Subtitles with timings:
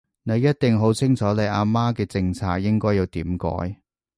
[0.23, 3.81] 你一定好清楚你阿媽嘅政策應該要點改